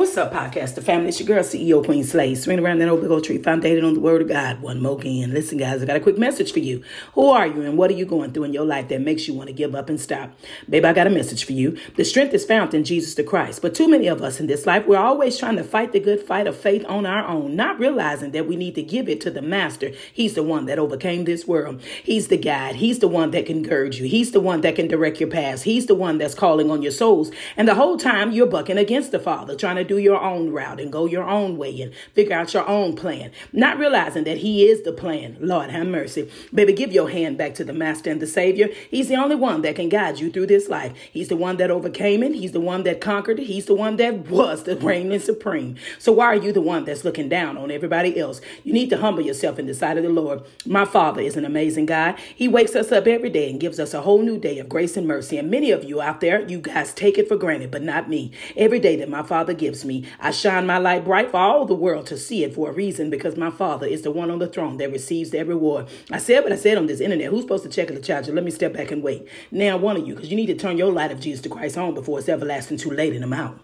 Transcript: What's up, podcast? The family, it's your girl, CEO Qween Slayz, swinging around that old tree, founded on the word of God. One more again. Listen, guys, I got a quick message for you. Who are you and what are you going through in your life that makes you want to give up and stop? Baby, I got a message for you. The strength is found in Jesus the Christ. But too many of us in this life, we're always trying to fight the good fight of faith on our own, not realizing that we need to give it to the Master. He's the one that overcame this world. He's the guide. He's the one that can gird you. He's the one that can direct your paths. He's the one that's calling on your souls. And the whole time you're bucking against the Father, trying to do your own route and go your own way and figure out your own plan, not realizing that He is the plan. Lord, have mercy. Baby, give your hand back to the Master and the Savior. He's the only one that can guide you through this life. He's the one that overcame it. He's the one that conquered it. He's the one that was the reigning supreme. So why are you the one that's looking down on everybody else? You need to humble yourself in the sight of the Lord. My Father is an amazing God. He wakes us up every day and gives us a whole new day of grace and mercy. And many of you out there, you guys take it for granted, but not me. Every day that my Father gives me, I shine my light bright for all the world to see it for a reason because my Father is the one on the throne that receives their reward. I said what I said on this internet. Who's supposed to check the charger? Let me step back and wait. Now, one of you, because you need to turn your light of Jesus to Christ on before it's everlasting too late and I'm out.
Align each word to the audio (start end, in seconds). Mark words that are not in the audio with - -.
What's 0.00 0.16
up, 0.16 0.32
podcast? 0.32 0.76
The 0.76 0.80
family, 0.80 1.10
it's 1.10 1.20
your 1.20 1.26
girl, 1.26 1.44
CEO 1.44 1.84
Qween 1.84 2.04
Slayz, 2.04 2.38
swinging 2.38 2.64
around 2.64 2.78
that 2.78 2.88
old 2.88 3.22
tree, 3.22 3.36
founded 3.36 3.84
on 3.84 3.92
the 3.92 4.00
word 4.00 4.22
of 4.22 4.28
God. 4.28 4.62
One 4.62 4.80
more 4.80 4.98
again. 4.98 5.34
Listen, 5.34 5.58
guys, 5.58 5.82
I 5.82 5.84
got 5.84 5.94
a 5.94 6.00
quick 6.00 6.16
message 6.16 6.54
for 6.54 6.60
you. 6.60 6.82
Who 7.12 7.28
are 7.28 7.46
you 7.46 7.60
and 7.60 7.76
what 7.76 7.90
are 7.90 7.94
you 7.94 8.06
going 8.06 8.32
through 8.32 8.44
in 8.44 8.54
your 8.54 8.64
life 8.64 8.88
that 8.88 9.02
makes 9.02 9.28
you 9.28 9.34
want 9.34 9.48
to 9.48 9.52
give 9.52 9.74
up 9.74 9.90
and 9.90 10.00
stop? 10.00 10.32
Baby, 10.70 10.86
I 10.86 10.94
got 10.94 11.06
a 11.06 11.10
message 11.10 11.44
for 11.44 11.52
you. 11.52 11.76
The 11.96 12.06
strength 12.06 12.32
is 12.32 12.46
found 12.46 12.72
in 12.72 12.82
Jesus 12.82 13.14
the 13.14 13.22
Christ. 13.22 13.60
But 13.60 13.74
too 13.74 13.90
many 13.90 14.06
of 14.06 14.22
us 14.22 14.40
in 14.40 14.46
this 14.46 14.64
life, 14.64 14.86
we're 14.86 14.96
always 14.96 15.36
trying 15.36 15.56
to 15.56 15.62
fight 15.62 15.92
the 15.92 16.00
good 16.00 16.22
fight 16.22 16.46
of 16.46 16.56
faith 16.56 16.86
on 16.86 17.04
our 17.04 17.26
own, 17.26 17.54
not 17.54 17.78
realizing 17.78 18.30
that 18.30 18.48
we 18.48 18.56
need 18.56 18.76
to 18.76 18.82
give 18.82 19.06
it 19.06 19.20
to 19.20 19.30
the 19.30 19.42
Master. 19.42 19.92
He's 20.14 20.32
the 20.32 20.42
one 20.42 20.64
that 20.64 20.78
overcame 20.78 21.26
this 21.26 21.46
world. 21.46 21.82
He's 22.02 22.28
the 22.28 22.38
guide. 22.38 22.76
He's 22.76 23.00
the 23.00 23.08
one 23.08 23.32
that 23.32 23.44
can 23.44 23.62
gird 23.62 23.96
you. 23.96 24.06
He's 24.06 24.32
the 24.32 24.40
one 24.40 24.62
that 24.62 24.76
can 24.76 24.88
direct 24.88 25.20
your 25.20 25.28
paths. 25.28 25.64
He's 25.64 25.84
the 25.84 25.94
one 25.94 26.16
that's 26.16 26.34
calling 26.34 26.70
on 26.70 26.80
your 26.80 26.90
souls. 26.90 27.30
And 27.58 27.68
the 27.68 27.74
whole 27.74 27.98
time 27.98 28.32
you're 28.32 28.46
bucking 28.46 28.78
against 28.78 29.12
the 29.12 29.18
Father, 29.18 29.54
trying 29.54 29.76
to 29.76 29.89
do 29.90 29.98
your 29.98 30.22
own 30.22 30.52
route 30.52 30.80
and 30.80 30.92
go 30.92 31.04
your 31.04 31.28
own 31.28 31.58
way 31.58 31.80
and 31.80 31.92
figure 32.14 32.36
out 32.36 32.54
your 32.54 32.66
own 32.68 32.94
plan, 32.94 33.32
not 33.52 33.76
realizing 33.76 34.22
that 34.22 34.38
He 34.38 34.68
is 34.68 34.82
the 34.82 34.92
plan. 34.92 35.36
Lord, 35.40 35.70
have 35.70 35.88
mercy. 35.88 36.30
Baby, 36.54 36.74
give 36.74 36.92
your 36.92 37.10
hand 37.10 37.36
back 37.36 37.54
to 37.56 37.64
the 37.64 37.72
Master 37.72 38.08
and 38.08 38.22
the 38.22 38.26
Savior. 38.28 38.68
He's 38.88 39.08
the 39.08 39.16
only 39.16 39.34
one 39.34 39.62
that 39.62 39.74
can 39.74 39.88
guide 39.88 40.20
you 40.20 40.30
through 40.30 40.46
this 40.46 40.68
life. 40.68 40.92
He's 41.10 41.26
the 41.26 41.36
one 41.36 41.56
that 41.56 41.72
overcame 41.72 42.22
it. 42.22 42.36
He's 42.36 42.52
the 42.52 42.60
one 42.60 42.84
that 42.84 43.00
conquered 43.00 43.40
it. 43.40 43.46
He's 43.46 43.66
the 43.66 43.74
one 43.74 43.96
that 43.96 44.28
was 44.30 44.62
the 44.62 44.76
reigning 44.76 45.18
supreme. 45.18 45.74
So 45.98 46.12
why 46.12 46.26
are 46.26 46.36
you 46.36 46.52
the 46.52 46.60
one 46.60 46.84
that's 46.84 47.04
looking 47.04 47.28
down 47.28 47.58
on 47.58 47.72
everybody 47.72 48.16
else? 48.16 48.40
You 48.62 48.72
need 48.72 48.90
to 48.90 48.98
humble 48.98 49.22
yourself 49.22 49.58
in 49.58 49.66
the 49.66 49.74
sight 49.74 49.96
of 49.96 50.04
the 50.04 50.08
Lord. 50.08 50.44
My 50.64 50.84
Father 50.84 51.20
is 51.20 51.36
an 51.36 51.44
amazing 51.44 51.86
God. 51.86 52.16
He 52.36 52.46
wakes 52.46 52.76
us 52.76 52.92
up 52.92 53.08
every 53.08 53.30
day 53.30 53.50
and 53.50 53.58
gives 53.58 53.80
us 53.80 53.92
a 53.92 54.02
whole 54.02 54.22
new 54.22 54.38
day 54.38 54.60
of 54.60 54.68
grace 54.68 54.96
and 54.96 55.08
mercy. 55.08 55.36
And 55.36 55.50
many 55.50 55.72
of 55.72 55.82
you 55.82 56.00
out 56.00 56.20
there, 56.20 56.48
you 56.48 56.60
guys 56.60 56.94
take 56.94 57.18
it 57.18 57.26
for 57.26 57.36
granted, 57.36 57.72
but 57.72 57.82
not 57.82 58.08
me. 58.08 58.30
Every 58.56 58.78
day 58.78 58.94
that 58.94 59.08
my 59.08 59.24
Father 59.24 59.52
gives 59.52 59.79
me, 59.84 60.06
I 60.18 60.30
shine 60.30 60.66
my 60.66 60.78
light 60.78 61.04
bright 61.04 61.30
for 61.30 61.38
all 61.38 61.64
the 61.64 61.74
world 61.74 62.06
to 62.06 62.16
see 62.16 62.44
it 62.44 62.54
for 62.54 62.70
a 62.70 62.72
reason 62.72 63.10
because 63.10 63.36
my 63.36 63.50
Father 63.50 63.86
is 63.86 64.02
the 64.02 64.10
one 64.10 64.30
on 64.30 64.38
the 64.38 64.46
throne 64.46 64.76
that 64.78 64.92
receives 64.92 65.30
their 65.30 65.44
reward. 65.44 65.88
I 66.10 66.18
said 66.18 66.42
what 66.42 66.52
I 66.52 66.56
said 66.56 66.78
on 66.78 66.86
this 66.86 67.00
internet. 67.00 67.30
Who's 67.30 67.42
supposed 67.42 67.64
to 67.64 67.70
check 67.70 67.88
the 67.88 68.00
charger? 68.00 68.32
Let 68.32 68.44
me 68.44 68.50
step 68.50 68.72
back 68.72 68.90
and 68.90 69.02
wait. 69.02 69.28
Now, 69.50 69.76
one 69.76 69.96
of 69.96 70.06
you, 70.06 70.14
because 70.14 70.30
you 70.30 70.36
need 70.36 70.46
to 70.46 70.56
turn 70.56 70.78
your 70.78 70.92
light 70.92 71.12
of 71.12 71.20
Jesus 71.20 71.42
to 71.42 71.48
Christ 71.48 71.78
on 71.78 71.94
before 71.94 72.18
it's 72.18 72.28
everlasting 72.28 72.78
too 72.78 72.90
late 72.90 73.14
and 73.14 73.24
I'm 73.24 73.32
out. 73.32 73.58